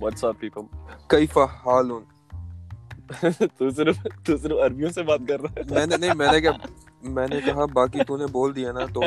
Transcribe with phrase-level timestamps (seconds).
[0.00, 0.62] What's up people
[1.08, 2.02] کیف حالون؟
[3.58, 6.40] تو صرف تو صرف عربیوں سے بات کر رہا ہے۔ میں نے نہیں میں نے
[6.40, 6.52] کہا
[7.02, 9.00] میں نے کہا باقی تو نے بول دیا نا تو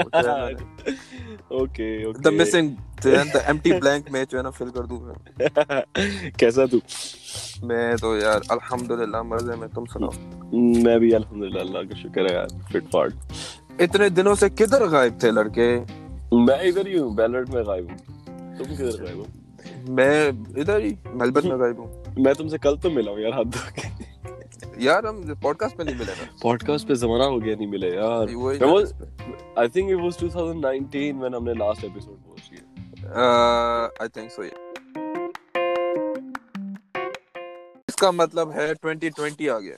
[1.47, 2.69] okay the missing
[3.03, 5.13] the empty blank میں جو ہے نا فل کر دوں
[6.37, 6.77] کیسا تو؟
[7.65, 10.09] میں تو یار الحمدللہ مزے میں تم سناؤ۔
[10.83, 13.13] میں بھی الحمدللہ اللہ کا شکر ہے یار فٹ فاٹ
[13.79, 15.79] اتنے دنوں سے کدھر غائب تھے لڑکے؟
[16.31, 17.97] میں ادھر ہی ہوں بیلٹ میں غائب ہوں۔
[18.57, 19.23] تم کدھر غائب ہو؟
[19.87, 23.31] میں ادھر ہی میلبرن میں غائب ہوں۔ میں تم سے کل تو ملا ہوں یار
[23.31, 24.03] ہاتھ دھو کے۔
[24.77, 27.87] یار ہم پوڈ کاسٹ پہ نہیں ملے پوڈ کاسٹ پہ زمانہ ہو گیا نہیں ملے
[27.87, 28.27] یار۔
[29.55, 34.41] I think it was 2019 when ہم نے لاسٹ ایپیسوڈ پوسٹ کیا۔ آئی تھنک سو
[37.87, 39.75] اس کا مطلب ہے 2020 آ گیا۔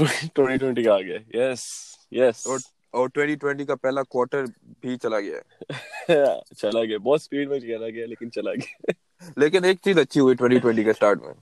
[0.36, 1.66] 2020 آ گیا۔ یس
[2.10, 2.46] یس
[2.94, 4.44] اور 2020 کا پہلا کوارٹر
[4.80, 5.40] بھی چلا گیا
[6.54, 8.92] چلا گیا بہت سپیڈ میں چلا گیا لیکن چلا گیا۔
[9.36, 11.34] لیکن ایک چیز اچھی ہوئی 2020 کے سٹارٹ میں۔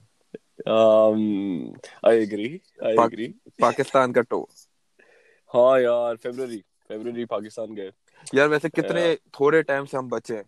[2.03, 2.47] I agree
[2.81, 3.27] I agree
[3.59, 4.45] Pakistan کا ٹو
[5.49, 6.15] ہاں یار
[7.29, 7.89] پاکستان گئے۔
[8.33, 10.43] یار ویسے کتنے تھوڑے ٹائم سے ہم بچے ہیں۔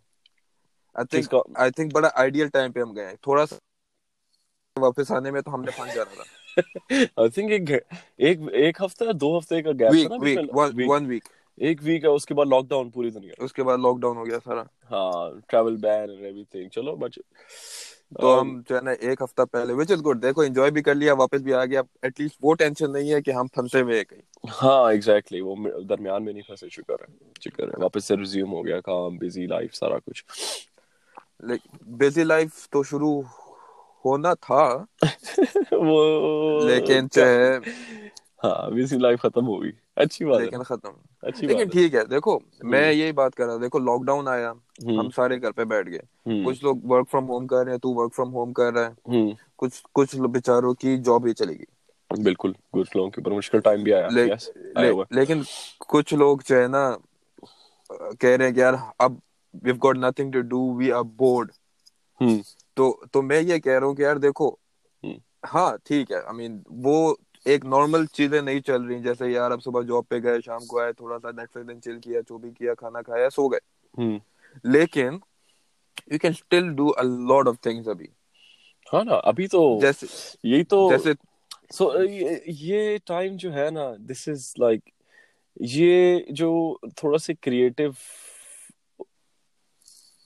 [1.56, 3.56] آئی تھنک بڑا آئیڈیل ٹائم پہ ہم گئے تھوڑا سا
[4.76, 6.23] واپس آنے میں تو ہم نے پھنس جانا تھا۔
[7.16, 7.72] آئی تھنک
[8.18, 10.10] ایک ایک ہفتہ دو ہفتے کا گیپ تھا
[10.86, 11.24] ون ویک
[11.58, 14.18] ایک ویک ہے اس کے بعد لاک ڈاؤن پوری دنیا۔ اس کے بعد لاک ڈاؤن
[14.18, 16.96] ہو گیا سارا۔ ہاں ٹریول بین اینڈ ایوری تھنگ چلو
[18.14, 20.96] تو ہم جو ہے نا ایک ہفتہ پہلے وچ از گڈ دیکھو انجوائے بھی کر
[20.96, 24.04] لیا واپس بھی آ گیا۔ ایٹ لیسٹ وہ ٹینشن نہیں ہے کہ ہم پھنسے ہوئے
[24.06, 24.22] کہیں۔
[24.54, 25.56] ہاں ایگزیکٹلی وہ
[25.90, 29.46] درمیان میں نہیں پھنسے شکر ہے۔ شکر ہے۔ واپس سے ریزیوم ہو گیا کام بزی
[29.48, 30.24] لائف سارا کچھ۔
[31.98, 33.18] بزی لائف تو شروع
[34.06, 34.64] ہونا تھا
[35.81, 36.02] وہ
[36.64, 37.58] لیکن جو ہے
[38.44, 39.45] ہاں لائف ختم
[39.98, 40.94] اچھی بات لیکن ختم
[41.44, 44.52] لیکن ٹھیک ہے دیکھو میں یہی بات کر رہا دیکھو لاک ڈاؤن آیا
[44.94, 46.00] ہم سارے گھر پہ بیٹھ گئے
[46.44, 48.94] کچھ لوگ ورک فرام ہوم کر رہے ہیں تو ورک فرام ہوم کر رہا ہے
[49.60, 51.66] کچھ کچھ بیچاروں کی جاب ہی چلے گی
[52.11, 54.10] بالکل کچھ لوگوں کے اوپر مشکل ٹائم بھی آیا
[55.11, 55.42] لیکن
[55.89, 56.83] کچھ لوگ جو ہے نا
[58.20, 59.14] کہہ رہے ہیں کہ یار اب
[59.64, 61.52] we've got nothing to do we are bored
[62.77, 64.49] تو تو میں یہ کہہ رہا ہوں کہ یار دیکھو
[65.43, 66.95] ہاں ٹھیک ہے۔ آئی مین وہ
[67.45, 70.80] ایک نارمل چیزیں نہیں چل رہی۔ جیسے یار اب صبح جاب پہ گئے شام کو
[70.80, 73.60] آئے تھوڑا سا نیٹ فلکس چل کیا جو بھی کیا کھانا کھایا سو گئے۔
[74.66, 75.11] لیکن
[76.08, 78.08] you can still do a lot of things ابھی۔
[78.87, 80.08] ہاں نا ابھی تو جیسے
[80.43, 81.14] یہی تو جیسے
[81.71, 81.86] سو
[82.60, 84.89] یہ ٹائم جو ہے نا دس از لائک
[85.71, 85.93] یہ
[86.33, 86.49] جو
[86.95, 87.89] تھوڑا سے کریٹو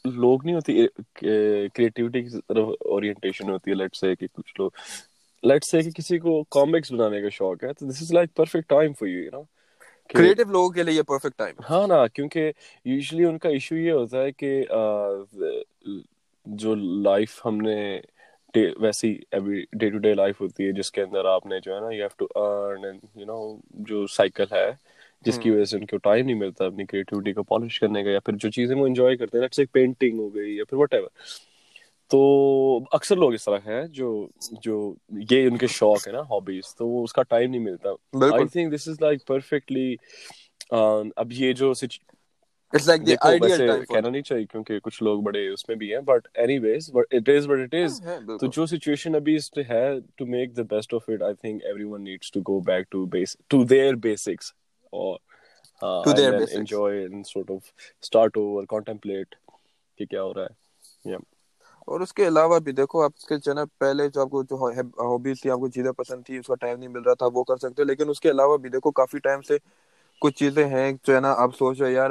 [0.06, 0.86] لوگ نہیں ہوتی
[1.74, 4.72] کریٹیوٹی کی طرف اورینٹیشن ہوتی ہے لیٹ سے کہ کچھ لوگ
[5.44, 8.70] لیٹ سے کہ کسی کو کامکس بنانے کا شوق ہے تو this is like perfect
[8.70, 9.42] time for you نا
[10.10, 12.52] کریٹو لوگوں کے لیے پرفیکٹ ٹائم ہاں نا کیونکہ
[12.86, 14.64] یوزلی ان کا ایشو یہ ہوتا ہے کہ
[16.46, 18.02] جو لائف ہم نے
[18.80, 19.14] ویسی
[19.74, 22.04] ڈے ٹو ڈے لائف ہوتی ہے جس کے اندر آپ نے جو ہے نا you
[22.04, 24.72] have to earn you know جو سائیکل ہے
[25.26, 28.10] جس کی وجہ سے ان کو ٹائم نہیں ملتا اپنی کریٹیوٹی کو پالش کرنے کا
[28.10, 30.94] یا پھر جو چیزیں وہ انجوائے کرتے ہیں لیٹس پینٹنگ ہو گئی یا پھر وٹ
[30.94, 31.10] ایور
[32.12, 32.20] تو
[32.92, 34.28] اکثر لوگ اس طرح ہیں جو
[34.62, 34.94] جو
[35.30, 37.90] یہ ان کے شوق ہے نا ہابیز تو وہ اس کا ٹائم نہیں ملتا۔
[38.34, 39.96] I think this is like perfectly
[41.16, 41.74] اب یہ جو
[42.74, 46.28] کہنا نہیں چاہیے کیونکہ کچھ لوگ بڑے اس میں بھی ہیں but
[46.60, 48.02] anyways it is but it is
[48.40, 52.04] تو جو سچویشن ابھی اس ہے to make the best of it I think everyone
[52.04, 54.54] needs to go back to base to their basics
[54.94, 55.18] اور
[56.50, 57.72] enjoy sort of
[58.04, 59.36] start over contemplate
[59.98, 60.60] کہ کیا ہو رہا ہے
[61.88, 64.56] اور اس کے علاوہ بھی دیکھو آپ کے جو نا پہلے جو آپ کو جو
[65.00, 67.44] ہابیز تھی آپ کو چیزیں پسند تھی اس کا ٹائم نہیں مل رہا تھا وہ
[67.46, 69.58] کر سکتے لیکن اس کے علاوہ بھی دیکھو کافی ٹائم سے
[70.22, 72.10] کچھ چیزیں ہیں جو ہے نا آپ سوچ رہے یار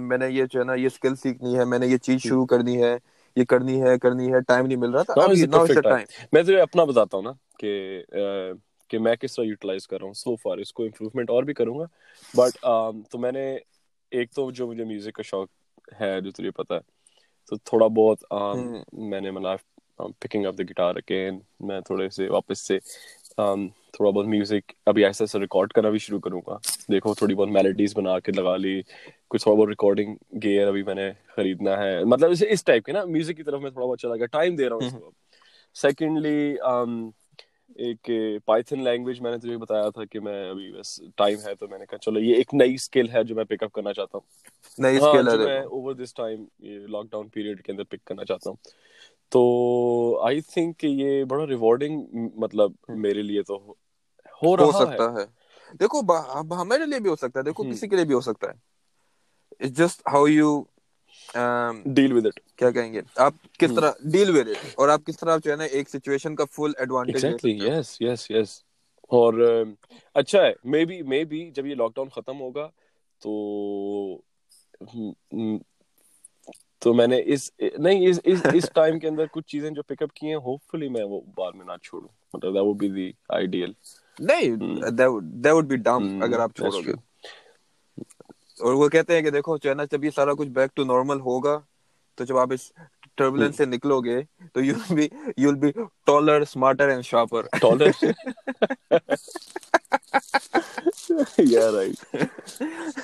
[0.00, 2.44] میں نے یہ جو ہے نا یہ اسکل سیکھنی ہے میں نے یہ چیز شروع
[2.46, 2.96] کرنی ہے
[3.36, 5.14] یہ کرنی ہے کرنی ہے ٹائم نہیں مل رہا تھا۔
[6.32, 7.72] میں تجھے اپنا بتاتا ہوں نا کہ
[8.90, 10.14] کہ میں کس طرح یوٹیلائز کر رہا ہوں.
[10.14, 11.84] سو فار اس کو امپروومنٹ اور بھی کروں گا.
[12.34, 12.58] بٹ
[13.10, 13.46] تو میں نے
[14.12, 15.48] ایک تو جو مجھے میوزک کا شوق
[16.00, 16.80] ہے جو تجھے پتا ہے
[17.48, 18.24] تو تھوڑا بہت
[19.04, 19.58] میں نے مطلب
[20.20, 22.78] picking up the guitar again میں تھوڑے سے واپس سے
[23.36, 26.56] تھوڑا بہت میوزک ابھی ایسا ایسا ریکارڈ کرنا بھی شروع کروں گا۔
[26.88, 28.80] دیکھو تھوڑی بہت میلڈیز بنا کے لگا لی
[29.28, 33.04] کچھ تھوڑا بہت ریکارڈنگ گیئر ابھی میں نے خریدنا ہے۔ مطلب اس ٹائپ کے نا
[33.06, 35.10] میوزک کی طرف میں تھوڑا بہت چلا گیا ٹائم دے رہا ہوں
[35.76, 36.54] سیکنڈلی
[37.76, 38.10] ایک
[38.44, 41.78] پائتھن لینگویج میں نے تجھے بتایا تھا کہ میں ابھی بس ٹائم ہے تو میں
[41.78, 44.26] نے کہا چلو یہ ایک نئی اسکل ہے جو میں پک اپ کرنا چاہتا ہوں۔
[44.78, 48.24] نئی اسکل ہے میں اوور دس ٹائم یہ لاک ڈاؤن پیریڈ کے اندر پک کرنا
[48.24, 48.56] چاہتا ہوں۔
[49.32, 49.40] تو
[50.20, 52.02] آئی تھنک کہ یہ بڑا ریوارڈنگ
[52.36, 53.56] مطلب میرے لیے تو
[54.42, 55.24] ہو رہا سکتا ہے۔
[55.80, 56.00] دیکھو
[56.54, 58.56] ہمارے لیے بھی ہو سکتا ہے۔ دیکھو کسی کے لیے بھی ہو سکتا ہے۔
[59.70, 60.50] Just how you
[61.94, 65.16] deal with it کیا کہیں گے؟ آپ کس طرح ڈیل ود اٹ اور آپ کس
[65.18, 68.62] طرح جو ہے نا ایک سچویشن کا فل ایڈوانٹیج یس یس یس
[69.10, 69.34] اور
[70.16, 70.52] اچھا ہے.
[70.64, 72.68] مے بی مے بی جب یہ لاک ڈاؤن ختم ہوگا
[73.22, 73.32] تو
[76.82, 80.02] تو میں نے اس نہیں اس اس اس ٹائم کے اندر کچھ چیزیں جو پک
[80.02, 82.08] اپ کی ہیں ہوپ فلی میں وہ بعد میں نہ چھوڑوں.
[82.34, 83.72] مطلب that would be the ideal
[84.16, 84.56] نہیں
[84.92, 86.92] دیٹ وڈ بی ڈم اگر آپ چھوڑو گے۔
[88.60, 91.58] اور وہ کہتے ہیں کہ دیکھو چائنا جب یہ سارا کچھ بیک ٹو نارمل ہوگا
[92.18, 92.70] تو جب آپ اس
[93.16, 94.20] ٹربولنس سے نکلو گے
[94.52, 95.70] تو you will be you will be
[96.06, 97.90] taller smarter and sharper taller
[101.38, 101.98] yeah right.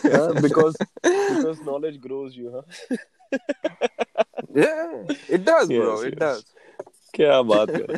[0.04, 2.62] Yeah because because knowledge grows you huh?
[4.54, 6.18] Yeah it does bro yes, it yes.
[6.18, 6.42] does.
[7.14, 7.88] کیا بات کر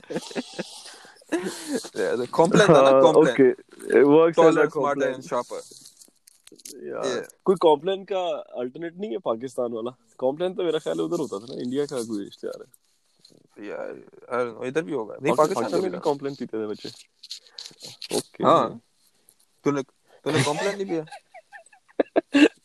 [2.33, 3.49] complain okay
[4.03, 5.61] works taller smarter and sharper
[7.43, 11.47] کوئی complain کا alternate نہیں ہے پاکستان والا؟ Complain تو میرا خیال ادھر ہوتا تھا
[11.49, 12.83] نا انڈیا کا کوئی اشتہار ہے۔
[14.69, 16.89] ادھر بھی ہوگا۔ نہیں پاکستان میں بھی کمپلین پیتے تھے بچے۔
[18.15, 18.69] اوکے ہاں۔
[19.63, 19.83] تو نے
[20.25, 21.03] تو نے کمپلین نہیں پیا؟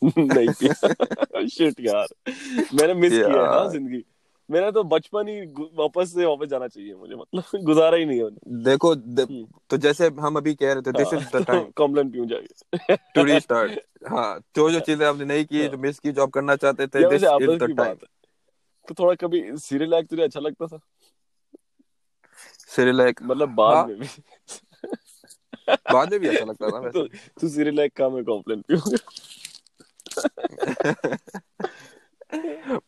[0.34, 0.74] نہیں پیا۔
[1.48, 2.06] شٹ یار
[2.72, 4.02] میں نے مس کیا ہے زندگی۔
[4.50, 5.40] میرا تو بچپن ہی
[5.76, 7.34] واپس سے واپس جانا چاہیے مجھے مطلب
[7.68, 8.30] گزارا ہی نہیں ہے
[8.66, 8.94] دیکھو
[9.68, 13.26] تو جیسے ہم ابھی کہہ رہے تھے دس از دا ٹائم کمپلین پیوں جائے ٹو
[13.26, 13.72] ریسٹارٹ
[14.12, 16.88] ہاں جو جو چیزیں آپ نے نہیں کی جو مس کی جو آپ کرنا چاہتے
[16.88, 17.96] تھے دس از دا ٹائم
[18.88, 20.78] تو تھوڑا کبھی سیریل لائک تجھے اچھا لگتا تھا؟
[22.68, 24.08] سیریل لائک مطلب بعد ہاں۔ میں بھی۔
[25.90, 26.82] بعد میں بھی اچھا لگتا تھا
[27.36, 28.98] تو سیریل لائک کا میں کمپلین پیوں۔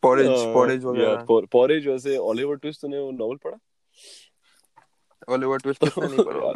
[0.01, 3.57] پوریج پوریج وغیرہ پوریج ویسے الیور ٹویسٹ نے وہ ناول پڑھا
[5.27, 6.51] الیور ٹویسٹ کس نے نہیں پڑھا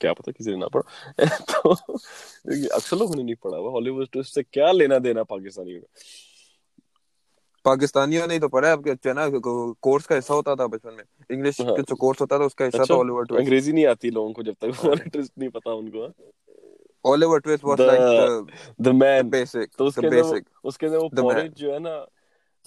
[0.00, 4.34] کیا پتہ کسی نے نہ پڑھا تو اکثر لوگوں نے نہیں پڑھا وہ الیور ٹویسٹ
[4.34, 5.86] سے کیا لینا دینا پاکستانیوں کا
[7.64, 9.26] پاکستانیوں نے تو پڑھا ہے آپ کے نا
[9.80, 12.68] کورس کا حصہ ہوتا تھا بچپن میں انگلش کا جو کورس ہوتا تھا اس کا
[12.68, 15.68] حصہ تھا الیور ٹویسٹ انگریزی نہیں آتی لوگوں کو جب تک الیور ٹویسٹ نہیں پتہ
[15.70, 16.06] ان کو
[17.04, 18.00] Oliver Twist was like
[18.82, 21.96] the man basic تو اس کے بیسک اس کے وہ پوریج جو ہے نا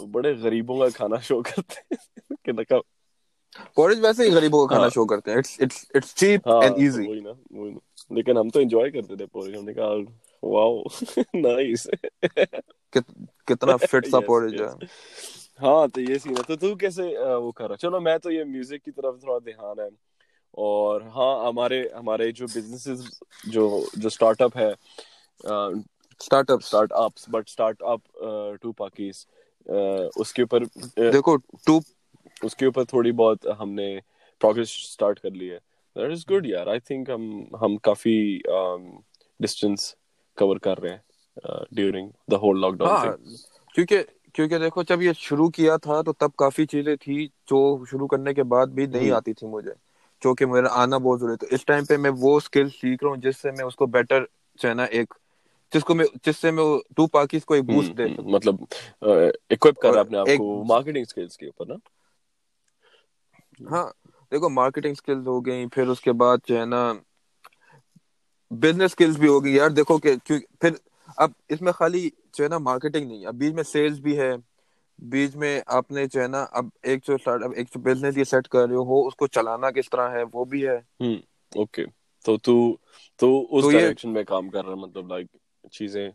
[0.08, 1.98] بڑے غریبوں کا کھانا شو کرتے ہیں۔
[3.76, 5.42] پورج ویسے ہی غریبوں کا کھانا شو کرتے ہیں۔
[8.10, 9.26] لیکن ہم تو انجوائے کرتے تھے
[9.58, 9.90] ہم نے کہا
[10.44, 10.82] واو
[11.36, 11.88] نائس
[13.48, 14.86] کتنا فٹ سا ہے۔
[15.62, 17.04] ہاں تو یہ سین ہے۔ تو تو کیسے
[17.36, 19.88] وہ کر رہا۔ چلو میں تو یہ میوزک کی طرف تھوڑا دھیان ہے۔
[20.54, 23.02] اور ہاں ہمارے ہمارے جو بزنسز
[23.46, 23.64] جو
[23.94, 24.70] جو اسٹارٹ اپ ہے
[26.50, 26.60] startup
[26.94, 27.44] startups but
[27.84, 28.02] startup
[28.62, 29.26] to Pakis
[30.16, 30.64] اس کے اوپر
[31.08, 31.36] دیکھو
[31.66, 31.80] ٹو
[32.42, 33.90] اس کے اوپر تھوڑی بہت ہم نے
[34.42, 35.58] پروگرس اسٹارٹ کر لی ہے۔
[35.96, 36.68] دیٹ از گڈ یار.
[36.68, 37.24] آئی تھنک ہم
[37.56, 38.18] ہم کافی
[39.40, 39.94] ڈسٹینس
[40.38, 40.98] کور کر رہے ہیں
[41.72, 42.96] during the whole lockdown
[43.76, 44.04] کیونکہ
[44.36, 48.34] کیونکہ دیکھو جب یہ شروع کیا تھا تو تب کافی چیزیں تھی جو شروع کرنے
[48.34, 49.72] کے بعد بھی نہیں آتی تھی مجھے
[50.22, 53.12] جو کہ میرا آنا بہت ضروری تو اس ٹائم پہ میں وہ اسکل سیکھ رہا
[53.12, 54.24] ہوں جس سے میں اس کو بیٹر
[54.60, 55.14] چاہنا ایک
[55.72, 56.64] جس کو میں جس سے میں
[56.96, 58.56] ٹو پاکیز کو ایک بوسٹ دے مطلب
[59.50, 61.76] ایکوپ کر اپنے آپ کو مارکیٹنگ سکلز کے اوپر نا۔
[63.62, 63.88] ہاں
[64.32, 66.82] دیکھو مارکیٹنگ سکلز ہو گئی پھر اس کے بعد جو ہے نا
[68.52, 70.16] بزنس سکلز بھی ہو گئی۔ یار دیکھو کہ
[70.60, 70.72] پھر
[71.18, 72.02] اب اس میں خالی
[72.34, 74.32] جو ہے نا مارکیٹنگ نہیں اب بیچ میں سیلز بھی ہے۔
[75.00, 78.18] بیچ میں آپ نے جو ہے نا اب ایک جو اسٹارٹ اپ ایک جو بزنس
[78.18, 80.78] یہ سیٹ کر رہے ہو اس کو چلانا کس طرح ہے وہ بھی ہے۔
[81.52, 81.84] اوکے
[82.26, 82.54] تو تو
[83.20, 85.28] تو اس ڈائریکشن میں کام کر رہا ہے مطلب لائک
[85.72, 86.10] چیزیں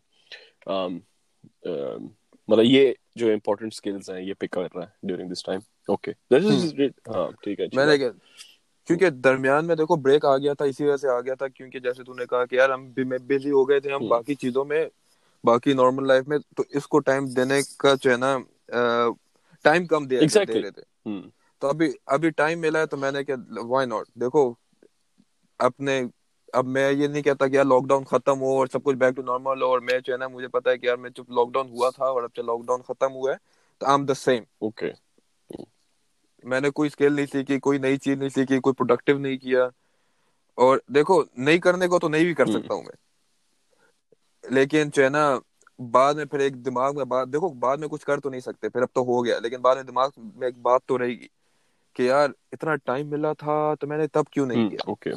[2.49, 6.13] مطلب یہ جو امپورٹنٹ سکلز ہیں یہ پک کر رہا ہے ڈیورنگ دس ٹائم اوکے
[7.09, 7.97] ہاں ٹھیک ہے میں نے
[8.89, 11.81] کیونکہ درمیان میں دیکھو بریک آ گیا تھا اسی وجہ سے آ گیا تھا کیونکہ
[11.81, 12.91] جیسے تو نے کہا کہ یار ہم
[13.27, 14.85] بزی ہو گئے تھے ہم باقی چیزوں میں
[15.45, 18.37] باقی نارمل لائف میں تو اس کو ٹائم دینے کا جو ہے نا
[19.65, 20.83] ٹائم کم دے رہے تھے۔
[21.63, 23.35] تو ابھی ابھی ٹائم ملا ہے تو میں نے کہ
[23.65, 24.53] وائی ناٹ دیکھو
[25.61, 26.01] اپنے
[26.55, 29.15] اب میں یہ نہیں کہتا کہ یار لاک ڈاؤن ختم ہو اور سب کچھ بیک
[29.15, 31.31] ٹو نارمل ہو اور میں جو ہے نا مجھے پتا ہے کہ یار میں جب
[31.31, 33.37] لاک ڈاؤن ہوا تھا اور اب جب لاک ڈاؤن ختم ہوا ہے
[33.81, 34.91] تو I am the same okay
[36.45, 39.65] میں نے کوئی اسکل نہیں سیکھی کوئی نئی چیز نہیں سیکھی کوئی پروڈکٹیو نہیں کیا
[40.59, 42.97] اور دیکھو نہیں کرنے کو تو نہیں بھی کر سکتا ہوں میں۔
[44.45, 45.25] لیکن جو ہے نا
[45.79, 48.69] بعد میں پھر ایک دماغ میں بات دیکھو بعد میں کچھ کر تو نہیں سکتے
[48.69, 51.27] پھر اب تو ہو گیا لیکن بعد میں دماغ میں ایک بات تو رہے گی
[51.97, 55.13] کہ یار اتنا ٹائم ملا تھا تو میں نے تب کیوں نہیں کیا؟ اوکے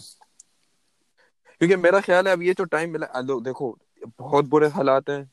[1.61, 3.05] کیونکہ میرا خیال ہے اب یہ جو ٹائم ملا
[3.45, 3.71] دیکھو
[4.19, 5.23] بہت برے حالات ہیں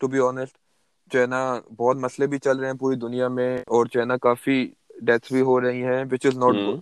[0.00, 0.56] ٹو بی آنےسٹ
[1.10, 1.40] جو ہے نا
[1.76, 4.56] بہت مسئلے بھی چل رہے ہیں پوری دنیا میں اور جو ہے نا کافی
[5.02, 6.78] ڈیتھ بھی ہو رہی ہیں وچ از ناٹ گڈ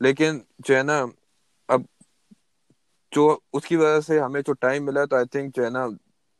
[0.00, 0.98] لیکن جو ہے نا
[1.68, 1.82] اب
[3.12, 5.86] جو اس کی وجہ سے ہمیں جو ٹائم ملا تو آئی تھنک جو ہے نا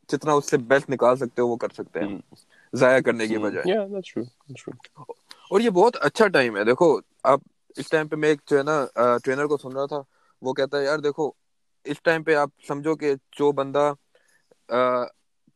[0.09, 2.09] جتنا اس سے بیسٹ نکال سکتے ہو وہ کر سکتے ہیں
[2.73, 3.67] ضائع کرنے کی بجائے۔
[5.50, 6.88] اور یہ بہت اچھا ٹائم ہے۔ دیکھو
[7.25, 7.40] آپ
[7.76, 8.85] اس ٹائم پہ میں ایک جو ہے نا
[9.19, 10.00] ٹرینر کو سن رہا تھا
[10.43, 11.31] وہ کہتا ہے یار دیکھو
[11.87, 13.93] اس ٹائم پہ آپ سمجھو کہ جو بندہ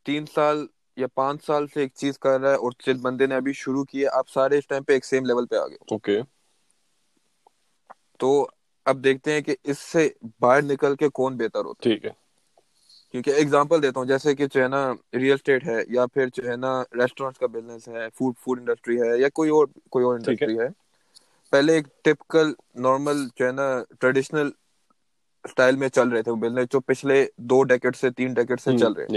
[0.07, 3.35] تین سال یا پانچ سال سے ایک چیز کر رہا ہے اور جس بندے نے
[3.37, 5.77] ابھی شروع کی ہے آپ سارے اس ٹائم پہ ایک سیم لیول پہ آ گئے
[5.89, 6.19] اوکے
[8.21, 8.29] تو
[8.87, 10.09] اب دیکھتے ہیں کہ اس سے
[10.41, 12.11] باہر نکل کے کون بہتر ہوتا ٹھیک ہے۔
[13.15, 14.81] کیونکہ ایگزامپل دیتا ہوں جیسے کہ جو ہے نا
[15.15, 19.01] ریئل اسٹیٹ ہے یا پھر جو ہے نا ریسٹورینٹ کا بزنس ہے فوڈ فوڈ انڈسٹری
[19.01, 20.69] ہے یا کوئی اور کوئی اور انڈسٹری ہے۔
[21.53, 23.67] پہلے ایک ٹپکل نارمل جو ہے نا
[24.01, 24.51] ٹریڈیشنل
[25.45, 28.93] اسٹائل میں چل رہے تھے بزنس جو پچھلے دو ڈیکٹ سے تین ڈیکٹ سے چل
[28.93, 29.11] رہے ہیں۔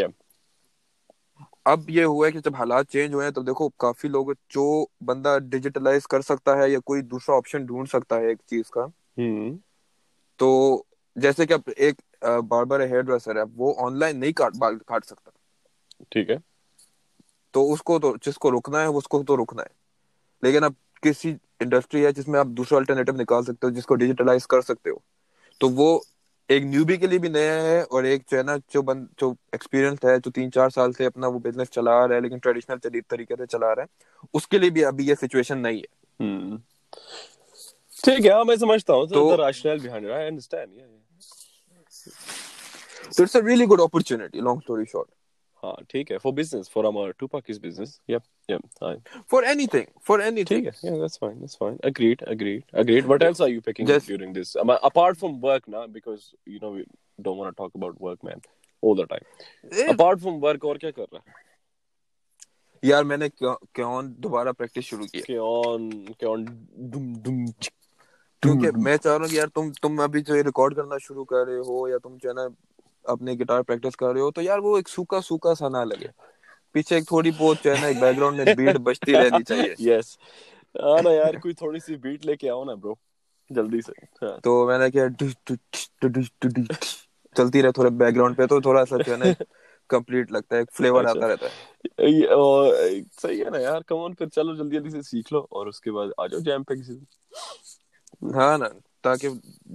[1.66, 4.66] اب یہ ہوا ہے کہ جب حالات چینج ہوئے ہیں تو دیکھو کافی لوگ جو
[5.06, 8.86] بندہ ڈیجیٹلائز کر سکتا ہے یا کوئی دوسرا آپشن ڈھونڈ سکتا ہے ایک چیز کا۔
[10.40, 10.48] تو
[11.16, 12.02] جیسے کہ ایک
[12.46, 14.56] باربر ہیئر ڈریسر ہے وہ آن لائن نہیں کاٹ
[15.06, 15.32] سکتا۔
[16.12, 16.38] ٹھیک ہے۔
[17.54, 19.74] تو اس کو تو جس کو رکنا ہے اس کو تو رکنا ہے۔
[20.44, 23.96] لیکن اب کسی انڈسٹری ہے جس میں آپ دوسرا الٹرنیٹو نکال سکتے ہو جس کو
[23.96, 24.98] ڈیجیٹلائز کر سکتے ہو
[25.62, 25.88] تو وہ
[26.50, 29.30] ایک نیوبی کے لیے بھی نیا ہے اور ایک جو ہے نا جو بند جو
[29.52, 32.78] ایکسپیرینس ہے جو تین چار سال سے اپنا وہ بزنس چلا رہا ہے لیکن ٹریڈیشنل
[33.08, 35.94] طریقے سے چلا رہا ہے اس کے لیے بھی ابھی یہ سچویشن نہیں ہے۔
[37.98, 40.80] ٹھیک ہے ہاں میں سمجھتا ہوں۔ تو ریشنل بیہائنڈ آئی انڈرسٹینڈ
[43.12, 45.10] تو it's a really good opportunity long story short
[45.66, 48.84] ہاں ٹھیک ہے فار بزنس فار امر to پاکس business yup yup
[49.30, 51.78] for anything for any ٹھیک ہے yeah that's fine that's fine.
[51.84, 53.06] Agreed agreed agreed.
[53.06, 54.56] What else are you picking Just, during this?
[54.56, 56.86] Um, apart from work now because you know we
[57.20, 58.42] don't want to talk about work man
[58.84, 59.26] all the time.
[59.72, 59.92] Yeah.
[59.92, 61.44] apart from work اور کیا کر رہا ہے؟
[62.84, 66.46] یار میں نے کیون دوبارہ practice شروع کی کیون کیون
[66.94, 67.46] دم دم
[68.44, 71.46] کیونکہ میں چاہ رہا ہوں کہ یار تم تم ابھی جو ریکارڈ کرنا شروع کر
[71.46, 72.48] رہے ہو یا تم جو ہے نا
[73.06, 76.08] اپنے گٹار پریکٹس کر رہے ہو تو یار وہ ایک سوکھا سوکھا سا نہ لگے۔
[76.76, 79.76] پیچھے ایک تھوڑی بہت جو ہے نا ایک بیک گراؤنڈ میں بیٹ بجتی رہنی چاہیے۔
[79.80, 80.18] یس
[80.76, 82.94] ہاں نا یار کوئی تھوڑی سی بیٹ لے کے آؤ نا برو
[83.50, 83.94] جلدی سے۔
[84.44, 85.06] تو میں نے کیا
[87.36, 89.26] چلتی رہے تھوڑا بیک گراؤنڈ پہ تو تھوڑا سا جو ہے نا
[89.90, 91.54] کمپلیٹ لگتا ہے ایک فلیور آتا رہتا ہے۔
[93.14, 95.82] صحیح ہے نا یار۔ کم آن پھر چلو جلدی جلدی سے سیکھ لو اور اس
[95.82, 96.98] کے بعد آ جاؤ جیم پہ کسی
[98.36, 98.68] ہاں نا
[99.04, 99.28] تاکہ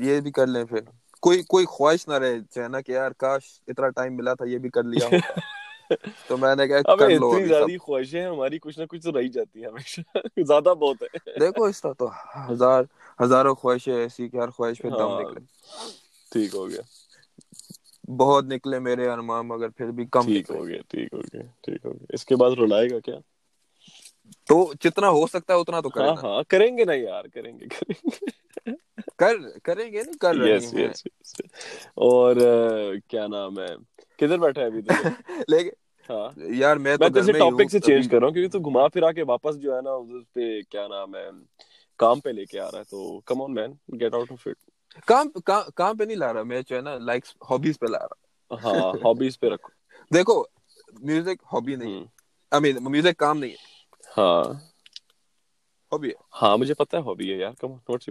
[0.03, 0.83] یہ بھی کر لیں پھر۔
[1.23, 2.37] کوئی کوئی خواہش نہ رہے
[2.69, 5.09] نا کہ یار کاش اتنا ٹائم ملا تھا یہ بھی کر لیا
[6.27, 9.29] تو میں نے کہا کر لو اتنی زیادہ خواہشیں ہماری کچھ نہ کچھ تو رہی
[9.31, 10.01] جاتی ہیں ہمیشہ۔
[10.43, 12.07] زیادہ بہت ہے دیکھو اس طرح تو
[12.49, 12.83] ہزار
[13.19, 15.41] ہزاروں خواہشیں ایسی کہ ہر خواہش پہ دم ہاں، نکلے۔
[16.33, 16.83] ٹھیک ہو گیا۔
[18.19, 21.85] بہت نکلے میرے ارمان مگر پھر بھی کم ٹھیک ہو گیا ٹھیک ہو گیا ٹھیک
[21.85, 23.19] ہو گیا۔ اس کے بعد رلائے گا کیا؟
[24.47, 27.53] تو جتنا ہو سکتا ہے اتنا تو کریں ہاں ہاں کریں گے نا یار کریں
[27.55, 28.27] گے کریں گے۔
[29.19, 29.35] کر
[29.65, 30.93] کریں گے نا کر رہے ہیں۔
[32.03, 32.37] اور
[33.09, 33.75] کیا نام ہے؟
[34.19, 34.95] کدھر بیٹھا ہے ابھی تو
[35.49, 35.71] لیکن
[36.09, 39.11] ہاں۔ یار میں تو میں ٹاپک سے چینج کر رہا ہوں کیونکہ تو گھما پھرا
[39.13, 41.29] کے واپس جو ہے نا اس پہ کیا نام ہے
[41.99, 43.71] کام پہ لے کے آ رہا ہے تو come on man
[44.01, 44.59] get out of it
[45.07, 45.27] کام
[45.75, 48.19] کام پہ نہیں لا رہا میں جو ہے نا لائکس ہابیز پہ لا رہا۔
[48.51, 48.73] ہاں
[49.03, 49.71] ہابیز پہ رکھو۔
[50.11, 50.37] دیکھو
[51.01, 51.99] میوزک ہابی نہیں۔
[52.53, 53.61] آئی مین میوزک کام نہیں ہے۔
[54.11, 54.49] ہاں۔
[55.93, 58.11] ہابی۔ ہے ہاں مجھے پتا ہے ہابی ہے یار کم نوٹ سی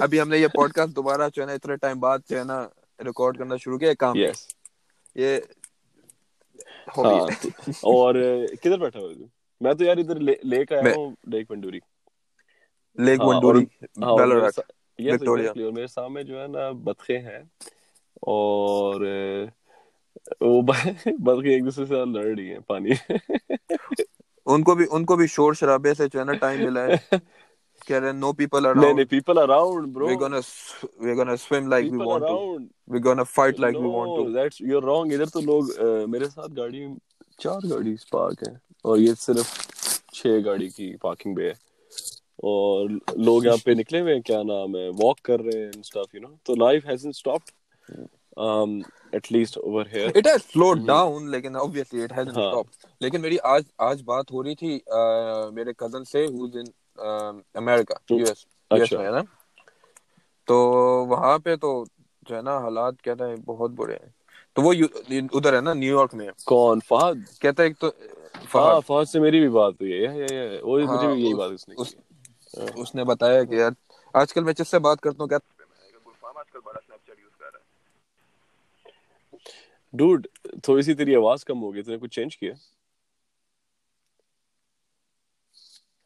[0.00, 2.44] ابھی ہم نے یہ پوڈ کاسٹ دوبارہ جو ہے نا اتنے ٹائم بعد جو ہے
[2.44, 2.58] نا
[3.00, 4.46] ریکارڈ کرنا شروع کیا کام۔ یس
[5.16, 5.38] یہ
[6.96, 7.26] ہاں
[7.90, 8.14] اور
[8.54, 9.26] کدھر بیٹھا ہوا
[9.60, 11.78] میں تو یار ادھر لیک آیا ہوں لیک منڈوری
[12.98, 13.20] لیک
[14.02, 14.22] ہاں،
[15.06, 17.38] وکٹوریا اور میرے سامنے جو ہے نا بطخے ہیں۔
[18.28, 19.00] اور
[20.42, 20.60] وہ
[21.18, 22.90] بطخے ایک دوسرے سے لڑ رہی ہیں پانی۔
[24.46, 26.96] ان کو بھی ان کو بھی شور شرابے سے جو ہے نا ٹائم ملا ہے۔
[27.86, 30.38] کہہ رہے نو پیپل اراؤنڈ نہیں نہیں people around bro we gonna
[30.98, 32.36] we gonna swim like we want to
[32.88, 35.64] we gonna fight like we want to that's you are wrong ادھر تو لوگ
[36.08, 36.84] میرے ساتھ گاڑی
[37.38, 39.46] چار گاڑی پارک ہیں۔ اور یہ صرف
[40.12, 41.52] چھ گاڑی کی پارکنگ پہ ہے۔
[42.44, 46.14] اور لوگ یہاں پہ نکلے ہوئے ہیں کیا نام ہے واک کر رہے ہیں اسٹاف
[46.14, 46.86] یو نو تو life
[48.36, 52.90] stopped at least over here it has slowed down لیکن obviously it hasn't stopped.
[53.00, 54.78] لیکن میری آج آج بات ہو رہی تھی
[55.52, 56.70] میرے کزن سے who's in
[57.54, 59.22] امریکہ یو ایس یو ایس میں ہے نا
[60.48, 60.56] تو
[61.08, 61.84] وہاں پہ تو
[62.22, 64.10] جو ہے نا حالات کہتا ہے بہت برے ہیں
[64.56, 64.72] تو وہ
[65.34, 67.90] ادھر ہے نا نیو یارک میں کون فہد کہتا ہے ایک تو
[68.50, 71.74] فہد فہد سے میری بھی بات ہوئی ہے وہ مجھے بھی یہی بات اس نے
[72.76, 73.70] اس نے بتایا کہ یار
[74.14, 75.54] آج کل میں جس سے بات کرتا ہوں کہتا
[79.94, 80.26] ڈوڈ
[80.62, 82.52] تھوڑی سی تیری آواز کم ہو گئی تو نے کچھ چینج کیا؟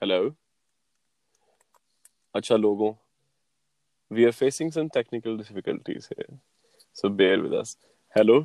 [0.03, 0.29] ہیلو
[2.35, 2.93] اچھا لوگوں
[4.11, 6.09] we are facing some technical difficulties
[6.97, 7.77] so bear with us
[8.17, 8.41] hello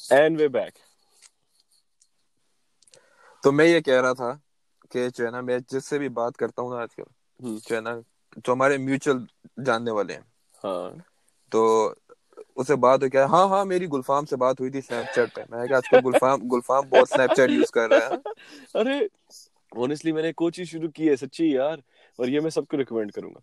[0.00, 0.78] and we're back
[3.42, 4.32] تو میں یہ کہہ رہا تھا
[4.90, 7.04] کہ جو ہے نا میں جس سے بھی بات کرتا ہوں نا آج کل
[7.60, 7.94] جو ہے نا
[8.36, 9.18] جو ہمارے میوچل
[9.64, 10.22] جاننے والے ہیں۔
[10.64, 10.90] ہاں۔
[11.52, 11.62] تو
[12.56, 15.40] اسے بات ہو کیا؟ ہاں ہاں میری گلفام سے بات ہوئی تھی اسنیپ چیٹ پہ۔
[15.48, 18.16] میں آج کل گلفام گلفام بہت اسنیپ چیٹ یوز کر رہا ہے۔
[18.74, 18.98] ارے
[19.72, 21.78] آنیسٹلی میں نے کوچی شروع کی ہے سچی یار۔
[22.18, 23.40] اور یہ میں سب کو ریکمینڈ کروں گا۔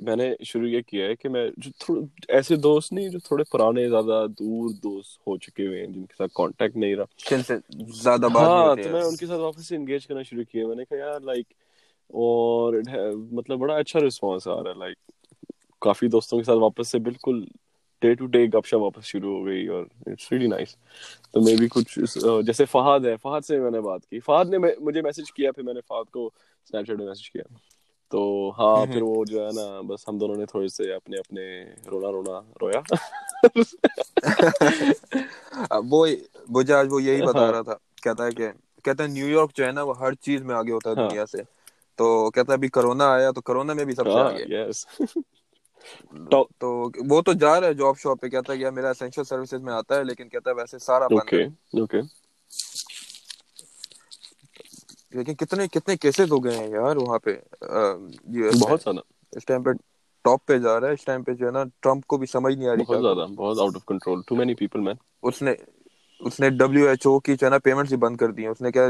[0.00, 1.94] میں نے شروع یہ کیا ہے کہ میں جو
[2.28, 6.14] ایسے دوست نہیں جو تھوڑے پرانے زیادہ دور دوست ہو چکے ہوئے ہیں جن کے
[6.18, 7.54] ساتھ کانٹیکٹ نہیں رہا۔ جن سے
[8.02, 10.76] زیادہ بات ہاں تو میں ان کے ساتھ واپس سے انگیج کرنا شروع کیا۔ میں
[10.76, 11.52] نے کہا یار لائک
[12.10, 12.74] اور
[13.32, 14.96] مطلب بڑا اچھا رسپانس آ رہا ہے۔ لائک
[15.82, 17.44] کافی دوستوں کے ساتھ واپس سے بالکل
[18.02, 20.76] ڈے ٹو ڈے گپ شپ واپس شروع ہو گئی اور اٹس ریلی نائس
[21.32, 21.98] تو میں بھی کچھ
[22.46, 25.62] جیسے فہد ہے فہد سے میں نے بات کی۔ فہد نے مجھے میسج کیا پھر
[25.62, 27.42] میں نے فہد کو اسنیپ چیٹ میں میسج کیا۔
[28.12, 28.20] تو
[28.58, 31.44] ہاں پھر وہ جو ہے نا بس ہم دونوں نے تھوڑے سے اپنے اپنے
[31.86, 32.80] رونا رونا رویا۔
[35.86, 36.06] وہ
[36.48, 38.48] مجھے آج وہ یہی بتا رہا تھا۔ کہتا ہے کہ
[38.84, 41.26] کہتا ہے نیو یارک جو ہے نا وہ ہر چیز میں آگے ہوتا ہے دنیا
[41.26, 41.42] سے۔
[41.98, 44.44] تو کہتا ہے ابھی کرونا آیا تو کرونا میں بھی سب سے آگے۔
[46.60, 46.68] تو
[47.10, 49.96] وہ تو جا رہا ہے جاب شاپ پہ کہتا ہے میرا اسینشل سروسز میں آتا
[49.96, 51.44] ہے لیکن کہتا ہے ویسے سارا بند ہے۔
[55.12, 57.36] لیکن کتنے کتنے کیسز ہو گئے ہیں یار وہاں پہ
[58.60, 59.00] بہت زیادہ۔
[59.32, 59.70] اس ٹائم پہ
[60.24, 62.54] ٹاپ پہ جا رہا ہے اس ٹائم پہ جو ہے نا ٹرمپ کو بھی سمجھ
[62.54, 65.54] نہیں آ رہی بہت زیادہ بہت out of control too many people man اس نے
[66.20, 68.50] اس نے ڈبلیو ایچ او کی جو ہے نا پیمنٹس ہی بند کر دی ہیں۔
[68.50, 68.88] اس نے کیا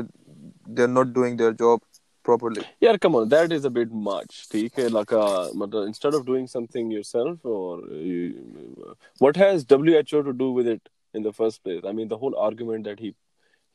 [0.68, 1.78] they are not doing their job
[2.26, 5.50] properly yeah come on that is a bit much ٹھیک ہے like uh,
[5.82, 11.22] instead of doing something yourself or you, what has WHO to do with it in
[11.22, 13.14] the first place I mean the whole argument that he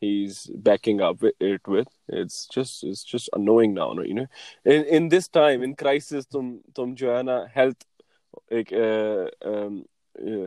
[0.02, 1.88] he's backing up it with.
[2.10, 4.28] It's just it's just annoying now you know?
[4.66, 7.84] In in this time in crisis tum tum jo hai na health
[8.52, 8.72] ایک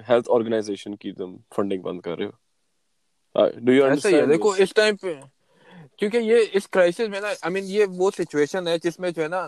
[0.09, 4.97] health organization کی تم funding بند کر رہے who do you understand دیکھو اس time
[4.97, 5.15] پہ
[5.99, 9.23] کیونکہ یہ اس crisis میں نا آئی مین یہ وہ سچویشن ہے جس میں جو
[9.23, 9.47] ہے نا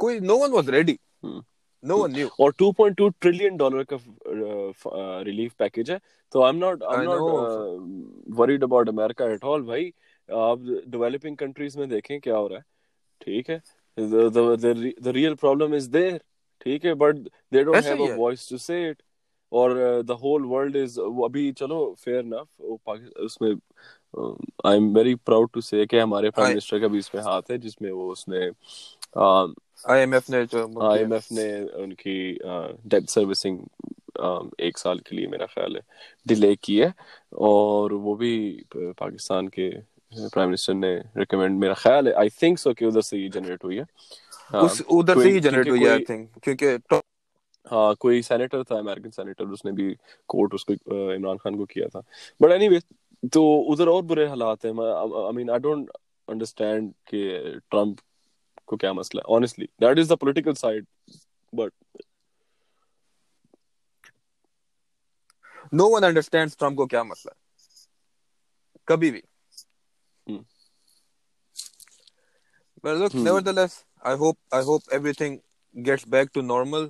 [0.00, 0.96] کوئی no one was ready
[1.84, 3.96] no one knew اور 2.2 ٹریلین ڈالر کا
[5.24, 5.96] ریلیف پیکج ہے.
[6.32, 9.90] تو I am not I am not worried about America at all بھائی
[10.28, 12.62] آپ ڈیولپنگ کنٹریز میں دیکھیں کیا ہو رہا ہے.
[13.20, 13.58] ٹھیک ہے.
[13.98, 16.18] The real problem is there.
[16.60, 16.92] ٹھیک ہے.
[16.94, 17.16] But
[17.52, 19.02] they don't have a voice to say it
[19.52, 19.70] اور
[20.08, 22.62] دا ہول ورلڈ از ابھی چلو فیئر نف
[23.16, 23.50] اس میں
[24.64, 27.50] I am very proud to say کہ ہمارے پرائم منسٹر کا بھی اس میں ہاتھ
[27.50, 28.48] ہے جس میں وہ اس نے
[29.84, 30.38] آئی ایم ایف نے
[30.82, 32.16] آئی ایم ایف نے ان کی
[33.08, 33.58] سروسنگ
[34.58, 35.80] ایک سال کے لیے میرا خیال ہے
[36.26, 36.88] ڈیلے کی ہے۔
[37.40, 38.32] اور وہ بھی
[38.98, 39.70] پاکستان کے
[40.28, 43.78] پرائم منسٹر نے ریکمینڈ میرا خیال ہے آئی تھنک سو کہ ادھر سے جنریٹ ہوئی
[43.78, 43.84] ہے۔
[44.90, 46.76] ادھر سے ہی جنریٹ ہوئی ہے آئی تھنک کیونکہ
[47.66, 49.92] ہاں کوئی سینیٹر تھا امریکن سینیٹر اس نے بھی
[50.28, 50.72] کوٹ اس کو
[51.14, 52.00] عمران خان کو کیا تھا۔
[52.40, 52.78] بٹ اینی وے
[53.32, 53.42] تو
[53.72, 55.90] ادھر اور برے حالات ہیں۔ I mean I don't
[56.28, 57.20] understand کہ
[57.70, 57.98] ٹرمپ
[58.70, 60.84] کو کیا مسئلہ ہے؟ Honestly that is the political side
[61.52, 62.02] but
[65.72, 67.38] no one understand Trump کو کیا مسئلہ ہے۔
[68.84, 69.22] کبھی بھی۔
[72.84, 73.24] But look, hmm.
[73.26, 75.34] nevertheless, I hope I hope everything
[75.74, 76.86] gets back to normal.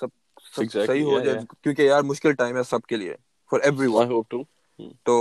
[0.00, 0.08] سب
[0.56, 3.16] سب صحیح ہو جائے کیونکہ یار مشکل ٹائم ہے سب کے لیے
[3.50, 4.42] for everyone I
[4.78, 5.16] hope to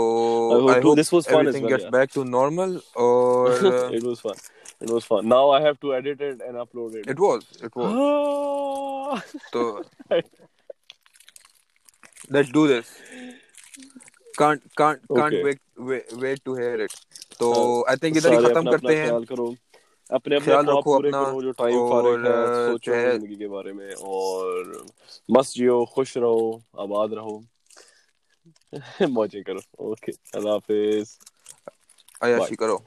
[0.52, 4.46] تو I hope everything gets back to normal اور it was fun
[4.80, 5.28] It was fun.
[5.28, 7.08] Now I have to edit it and upload it.
[7.08, 7.46] It was.
[7.62, 9.24] It was.
[9.52, 9.84] so
[12.30, 12.92] let's do this.
[14.38, 15.44] Can't can't can't okay.
[15.44, 16.94] wait, wait wait to hear it.
[17.40, 17.50] تو
[17.88, 19.46] I think ادھر ہی ختم کرتے ہیں اپنے
[20.10, 22.32] اپنے خیال رکھو اپنا جو ٹائم فارغ ہے
[22.68, 24.74] سوچو زندگی کے بارے میں اور
[25.30, 26.50] مست جیو خوش رہو
[26.84, 27.38] آباد رہو
[29.14, 31.08] موجے کرو۔ اوکے اللہ حافظ۔
[32.22, 32.78] عیاشی کرو۔